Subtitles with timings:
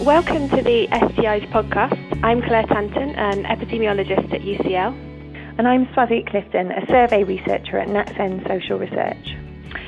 [0.00, 2.20] Welcome to the STIs podcast.
[2.22, 4.92] I'm Claire Tanton, an epidemiologist at UCL.
[5.56, 9.34] And I'm Soazig Clifton, a survey researcher at NatCen Social Research.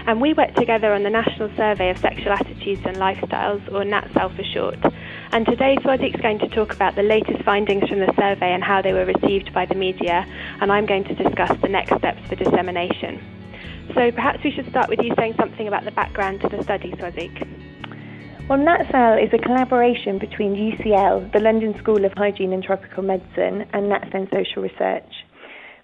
[0.07, 4.35] And we work together on the National Survey of Sexual Attitudes and Lifestyles, or NatSal
[4.35, 4.79] for short.
[5.31, 8.81] And today Soazig's going to talk about the latest findings from the survey and how
[8.81, 10.25] they were received by the media,
[10.63, 13.23] and I'm going to discuss the next steps for dissemination.
[13.93, 16.93] So perhaps we should start with you saying something about the background to the study,
[16.93, 17.68] Soazig.
[18.49, 23.69] Well, NatSal is a collaboration between UCL, the London School of Hygiene and Tropical Medicine,
[23.75, 25.13] and NatCen Social Research.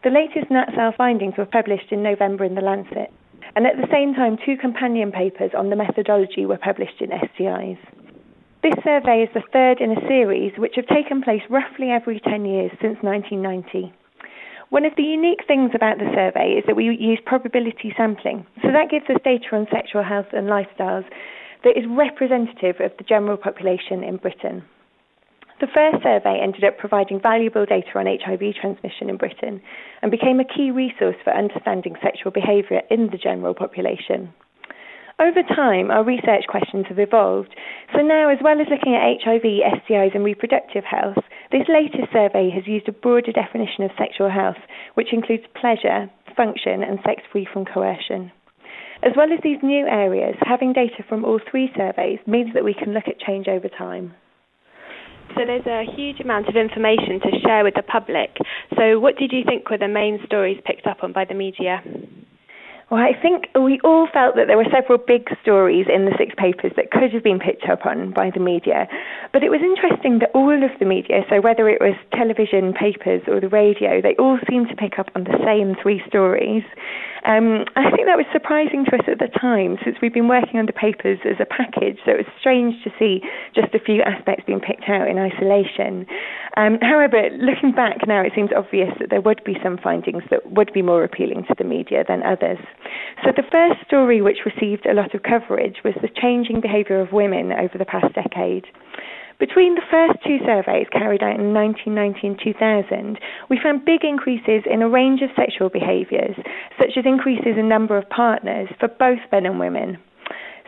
[0.02, 3.12] The latest NatSal findings were published in November in The Lancet,
[3.54, 7.76] and at the same time, two companion papers on the methodology were published in STIs.
[8.62, 12.46] This survey is the third in a series which have taken place roughly every 10
[12.46, 13.92] years since 1990.
[14.70, 18.72] One of the unique things about the survey is that we use probability sampling, so
[18.72, 21.04] that gives us data on sexual health and lifestyles
[21.64, 24.62] that is representative of the general population in Britain.
[25.60, 29.62] The first survey ended up providing valuable data on HIV transmission in Britain
[30.02, 34.34] and became a key resource for understanding sexual behaviour in the general population.
[35.20, 37.54] Over time, our research questions have evolved.
[37.94, 39.46] So now, as well as looking at HIV,
[39.86, 44.58] STIs, and reproductive health, this latest survey has used a broader definition of sexual health,
[44.94, 48.32] which includes pleasure, function, and sex free from coercion.
[49.04, 52.72] As well as these new areas, having data from all three surveys means that we
[52.72, 54.14] can look at change over time.
[55.36, 58.36] So there's a huge amount of information to share with the public.
[58.76, 61.82] So what did you think were the main stories picked up on by the media?
[62.90, 66.34] Well, I think we all felt that there were several big stories in the six
[66.36, 68.86] papers that could have been picked up on by the media.
[69.32, 73.22] But it was interesting that all of the media, so whether it was television, papers,
[73.26, 76.62] or the radio, they all seemed to pick up on the same three stories.
[77.24, 80.60] Um, I think that was surprising to us at the time, since we've been working
[80.60, 83.24] on the papers as a package, so it was strange to see
[83.54, 86.04] just a few aspects being picked out in isolation.
[86.56, 90.52] Um, however, looking back now, it seems obvious that there would be some findings that
[90.52, 92.58] would be more appealing to the media than others.
[93.24, 97.12] So, the first story which received a lot of coverage was the changing behaviour of
[97.12, 98.66] women over the past decade.
[99.44, 104.64] Between the first two surveys carried out in 1990 and 2000, we found big increases
[104.64, 106.34] in a range of sexual behaviours,
[106.80, 109.98] such as increases in number of partners for both men and women.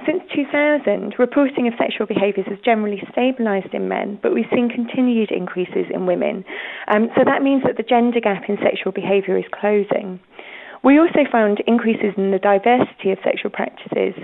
[0.04, 5.30] Since 2000, reporting of sexual behaviours has generally stabilised in men, but we've seen continued
[5.30, 6.44] increases in women.
[6.88, 10.20] Um, so that means that the gender gap in sexual behaviour is closing.
[10.86, 14.14] We also found increases in the diversity of sexual practices,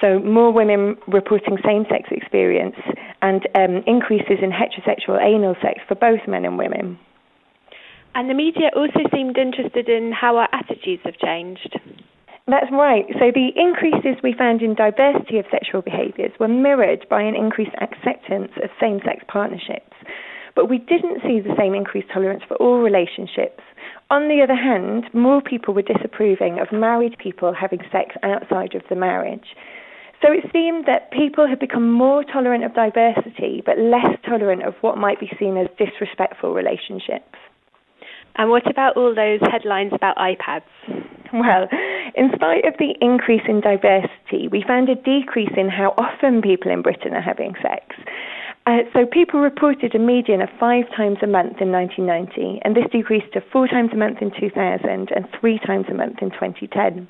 [0.00, 2.76] so more women reporting same sex experience
[3.22, 6.96] and um, increases in heterosexual anal sex for both men and women.
[8.14, 11.76] And the media also seemed interested in how our attitudes have changed.
[12.46, 13.06] That's right.
[13.18, 17.74] So the increases we found in diversity of sexual behaviours were mirrored by an increased
[17.80, 19.91] acceptance of same sex partnerships.
[20.54, 23.62] But we didn't see the same increased tolerance for all relationships.
[24.10, 28.82] On the other hand, more people were disapproving of married people having sex outside of
[28.88, 29.56] the marriage.
[30.20, 34.74] So it seemed that people had become more tolerant of diversity, but less tolerant of
[34.80, 37.34] what might be seen as disrespectful relationships.
[38.36, 40.62] And what about all those headlines about iPads?
[41.32, 41.66] Well,
[42.14, 46.70] in spite of the increase in diversity, we found a decrease in how often people
[46.70, 47.96] in Britain are having sex.
[48.64, 52.84] Uh, so people reported a median of five times a month in 1990, and this
[52.92, 57.08] decreased to four times a month in 2000 and three times a month in 2010.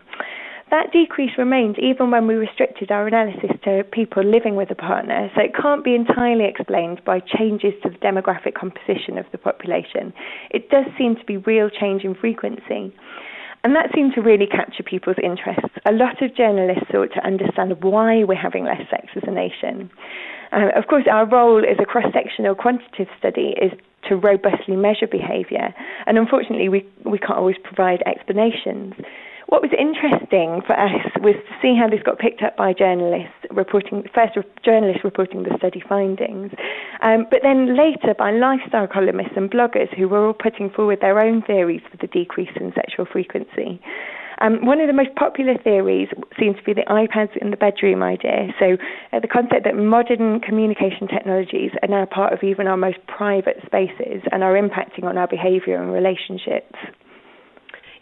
[0.70, 5.30] That decrease remained even when we restricted our analysis to people living with a partner,
[5.34, 10.14] so it can't be entirely explained by changes to the demographic composition of the population.
[10.48, 12.96] It does seem to be real change in frequency.
[13.64, 15.76] And that seemed to really capture people's interests.
[15.84, 19.90] A lot of journalists sought to understand why we're having less sex as a nation.
[20.52, 23.72] Uh, of course, our role as a cross sectional quantitative study is
[24.08, 25.72] to robustly measure behaviour,
[26.06, 28.94] and unfortunately, we, we can't always provide explanations.
[29.46, 33.34] What was interesting for us was to see how this got picked up by journalists
[33.50, 34.32] reporting, first
[34.64, 36.52] journalists reporting the study findings,
[37.02, 41.20] um, but then later by lifestyle columnists and bloggers who were all putting forward their
[41.20, 43.80] own theories for the decrease in sexual frequency.
[44.40, 46.08] Um, one of the most popular theories
[46.38, 48.48] seems to be the iPads in the bedroom idea.
[48.58, 48.76] So,
[49.12, 53.58] uh, the concept that modern communication technologies are now part of even our most private
[53.66, 56.74] spaces and are impacting on our behaviour and relationships.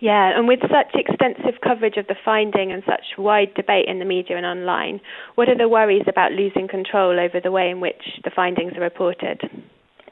[0.00, 4.06] Yeah, and with such extensive coverage of the finding and such wide debate in the
[4.06, 5.00] media and online,
[5.34, 8.80] what are the worries about losing control over the way in which the findings are
[8.80, 9.42] reported?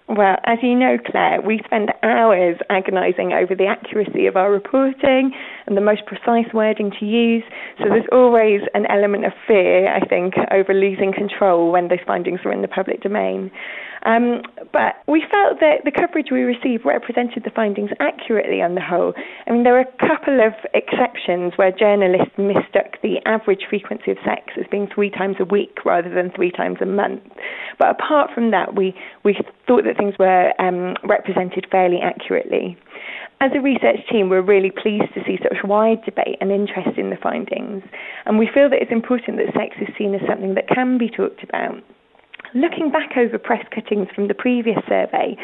[0.09, 5.33] Well, as you know, Claire, we spend hours agonising over the accuracy of our reporting
[5.69, 7.45] and the most precise wording to use.
[7.79, 12.41] So there's always an element of fear, I think, over losing control when those findings
[12.45, 13.51] are in the public domain.
[14.07, 14.43] Um,
[14.73, 19.13] but we felt that the coverage we received represented the findings accurately on the whole.
[19.47, 24.19] I mean, there were a couple of exceptions where journalists mistook the average frequency of
[24.25, 27.23] sex as being three times a week rather than three times a month.
[27.79, 28.95] But apart from that, we,
[29.25, 29.37] we
[29.67, 32.77] thought that things were um, represented fairly accurately.
[33.41, 37.11] As a research team, we're really pleased to see such wide debate and interest in
[37.11, 37.85] the findings,
[38.27, 41.09] and we feel that it's important that sex is seen as something that can be
[41.09, 41.79] talked about.
[42.55, 45.37] Looking back over press cuttings from the previous survey,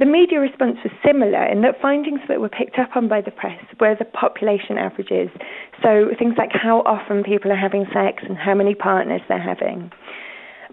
[0.00, 3.30] the media response was similar in that findings that were picked up on by the
[3.30, 5.28] press were the population averages.
[5.82, 9.92] So things like how often people are having sex and how many partners they're having.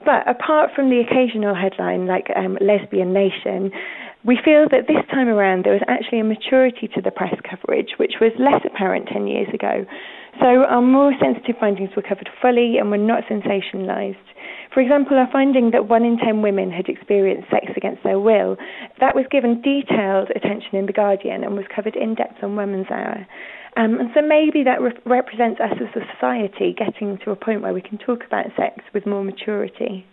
[0.07, 3.75] But apart from the occasional headline like um, Lesbian Nation,
[4.23, 7.99] we feel that this time around there was actually a maturity to the press coverage,
[7.99, 9.83] which was less apparent 10 years ago.
[10.39, 14.15] So our more sensitive findings were covered fully and were not sensationalised.
[14.73, 18.57] For example, our finding that one in ten women had experienced sex against their will,
[18.99, 22.87] that was given detailed attention in The Guardian and was covered in depth on Women's
[22.89, 23.25] Hour.
[23.77, 27.61] Um, and so maybe that re- represents us as a society getting to a point
[27.61, 30.05] where we can talk about sex with more maturity.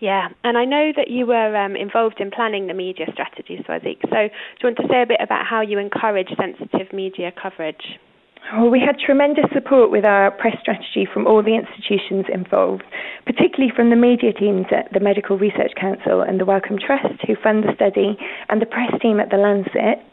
[0.00, 4.00] Yeah, and I know that you were um, involved in planning the media strategy, Soazig.
[4.02, 7.98] So, do you want to say a bit about how you encourage sensitive media coverage?
[8.52, 12.84] We had tremendous support with our press strategy from all the institutions involved,
[13.24, 17.36] particularly from the media teams at the Medical Research Council and the Wellcome Trust, who
[17.42, 18.18] fund the study,
[18.50, 20.04] and the press team at The Lancet.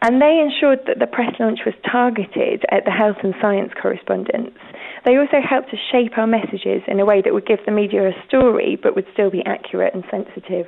[0.00, 4.58] And they ensured that the press launch was targeted at the health and science correspondents.
[5.04, 8.08] They also helped to shape our messages in a way that would give the media
[8.08, 10.66] a story but would still be accurate and sensitive.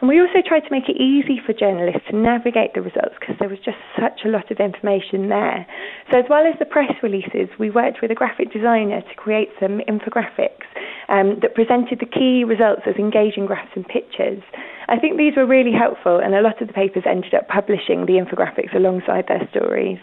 [0.00, 3.34] And we also tried to make it easy for journalists to navigate the results because
[3.40, 5.66] there was just such a lot of information there.
[6.10, 9.50] So, as well as the press releases, we worked with a graphic designer to create
[9.58, 10.70] some infographics
[11.08, 14.42] um, that presented the key results as engaging graphs and pictures.
[14.86, 18.06] I think these were really helpful, and a lot of the papers ended up publishing
[18.06, 19.98] the infographics alongside their stories.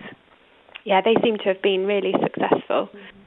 [0.84, 2.92] Yeah, they seem to have been really successful.
[2.92, 3.25] Mm-hmm.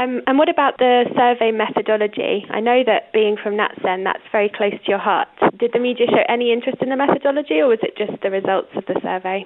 [0.00, 2.46] Um, and what about the survey methodology?
[2.48, 5.28] I know that being from NatCen, that's very close to your heart.
[5.58, 8.70] Did the media show any interest in the methodology, or was it just the results
[8.76, 9.44] of the survey?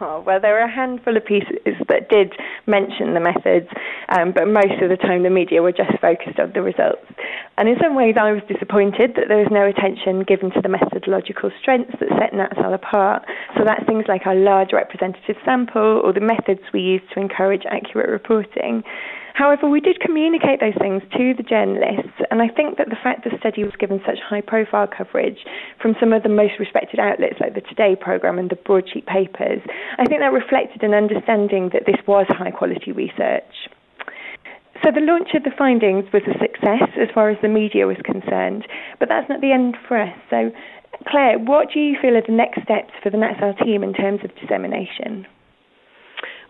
[0.00, 2.32] Oh, well, there were a handful of pieces that did
[2.66, 3.68] mention the methods,
[4.08, 7.04] um, but most of the time the media were just focused on the results.
[7.58, 10.72] And in some ways, I was disappointed that there was no attention given to the
[10.72, 13.26] methodological strengths that set NatSal apart.
[13.58, 17.68] So that's things like our large representative sample or the methods we use to encourage
[17.68, 18.82] accurate reporting.
[19.34, 23.24] However, we did communicate those things to the journalists, and I think that the fact
[23.24, 25.38] the study was given such high profile coverage
[25.80, 29.62] from some of the most respected outlets like the Today programme and the broadsheet papers,
[29.98, 33.70] I think that reflected an understanding that this was high quality research.
[34.82, 37.98] So the launch of the findings was a success as far as the media was
[38.02, 38.66] concerned,
[38.98, 40.16] but that's not the end for us.
[40.30, 40.50] So,
[41.06, 44.20] Claire, what do you feel are the next steps for the NatSal team in terms
[44.24, 45.26] of dissemination?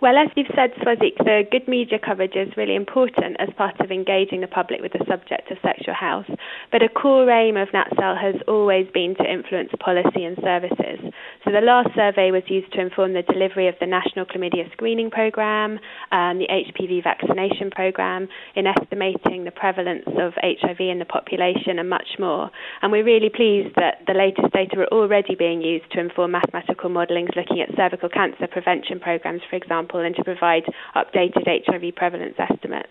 [0.00, 3.90] Well, as you've said, Soazig, the good media coverage is really important as part of
[3.90, 6.24] engaging the public with the subject of sexual health.
[6.72, 11.04] But a core aim of NatSal has always been to influence policy and services.
[11.44, 15.10] So the last survey was used to inform the delivery of the National Chlamydia Screening
[15.10, 15.78] Programme,
[16.12, 18.26] um, the HPV vaccination programme,
[18.56, 22.50] in estimating the prevalence of HIV in the population, and much more.
[22.80, 26.88] And we're really pleased that the latest data are already being used to inform mathematical
[26.88, 31.94] modellings looking at cervical cancer prevention programmes, for example example, and to provide updated HIV
[31.96, 32.88] prevalence estimates.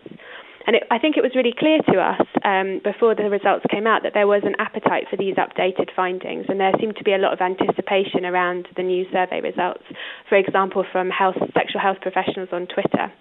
[0.68, 3.88] And it, I think it was really clear to us um, before the results came
[3.88, 7.14] out that there was an appetite for these updated findings, and there seemed to be
[7.14, 9.84] a lot of anticipation around the new survey results.
[10.28, 13.12] For example, from health, sexual health professionals on Twitter.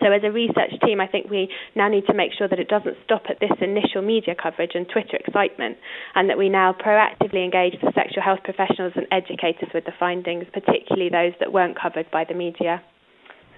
[0.00, 2.68] So, as a research team, I think we now need to make sure that it
[2.68, 5.76] doesn't stop at this initial media coverage and Twitter excitement,
[6.14, 10.46] and that we now proactively engage the sexual health professionals and educators with the findings,
[10.54, 12.80] particularly those that weren't covered by the media.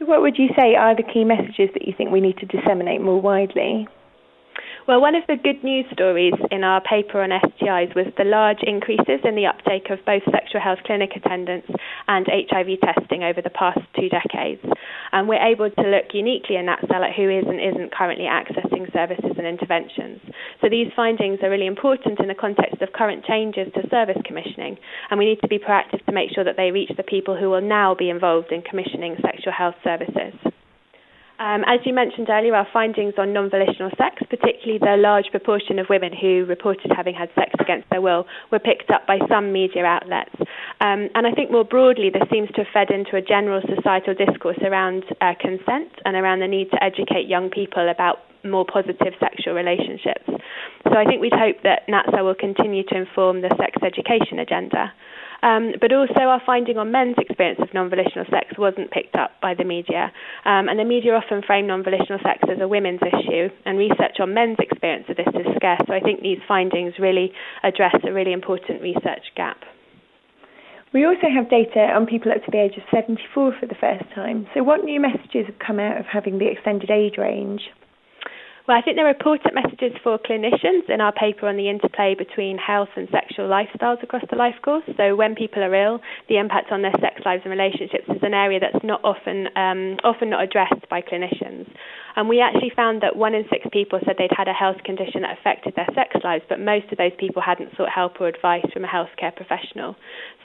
[0.02, 2.46] So, what would you say are the key messages that you think we need to
[2.46, 3.86] disseminate more widely?
[4.88, 8.58] Well, one of the good news stories in our paper on STIs was the large
[8.66, 11.66] increases in the uptake of both sexual health clinic attendance
[12.08, 14.66] and HIV testing over the past two decades.
[15.12, 18.92] And we're able to look uniquely in NatSal at who is and isn't currently accessing
[18.92, 20.18] services and interventions.
[20.62, 24.78] So these findings are really important in the context of current changes to service commissioning,
[25.10, 27.50] and we need to be proactive to make sure that they reach the people who
[27.50, 30.32] will now be involved in commissioning sexual health services.
[31.42, 35.80] Um, as you mentioned earlier, our findings on non volitional sex, particularly the large proportion
[35.80, 39.52] of women who reported having had sex against their will, were picked up by some
[39.52, 40.30] media outlets.
[40.80, 44.14] Um, and I think more broadly, this seems to have fed into a general societal
[44.14, 49.14] discourse around uh, consent and around the need to educate young people about more positive
[49.20, 50.26] sexual relationships.
[50.26, 54.92] So I think we'd hope that NatSal will continue to inform the sex education agenda.
[55.42, 59.40] Um, but also, our finding on men's experience of non volitional sex wasn't picked up
[59.42, 60.12] by the media.
[60.44, 64.20] Um, and the media often frame non volitional sex as a women's issue, and research
[64.20, 65.80] on men's experience of this is scarce.
[65.88, 67.32] So I think these findings really
[67.64, 69.58] address a really important research gap.
[70.92, 74.04] We also have data on people up to the age of 74 for the first
[74.14, 74.46] time.
[74.54, 77.62] So, what new messages have come out of having the extended age range?
[78.68, 82.14] Well, I think there are important messages for clinicians in our paper on the interplay
[82.14, 84.84] between health and sexual lifestyles across the life course.
[84.96, 88.34] So, when people are ill, the impact on their sex lives and relationships is an
[88.34, 91.66] area that's not often um, often not addressed by clinicians.
[92.16, 95.22] And we actually found that one in six people said they'd had a health condition
[95.22, 98.66] that affected their sex lives, but most of those people hadn't sought help or advice
[98.72, 99.96] from a healthcare professional.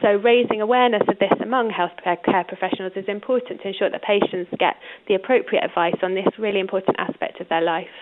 [0.01, 4.75] So, raising awareness of this among healthcare professionals is important to ensure that patients get
[5.07, 7.93] the appropriate advice on this really important aspect of their life.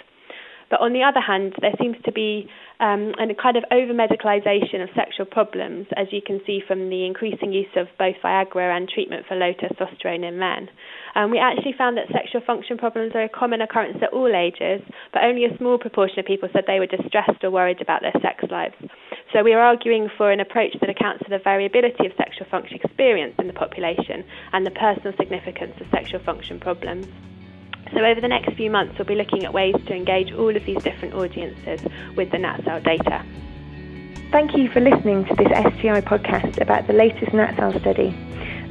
[0.70, 4.82] But on the other hand, there seems to be um, a kind of over medicalisation
[4.84, 8.90] of sexual problems, as you can see from the increasing use of both Viagra and
[8.90, 10.70] treatment for low testosterone in men.
[11.16, 14.82] Um, we actually found that sexual function problems are a common occurrence at all ages,
[15.14, 18.16] but only a small proportion of people said they were distressed or worried about their
[18.22, 18.76] sex lives.
[19.32, 22.78] So we are arguing for an approach that accounts for the variability of sexual function
[22.84, 27.08] experience in the population and the personal significance of sexual function problems.
[27.94, 30.65] So, over the next few months, we'll be looking at ways to engage all of
[30.65, 31.82] these different audiences
[32.15, 33.24] with the NatSal data.
[34.32, 38.10] Thank you for listening to this STI podcast about the latest NatSal study.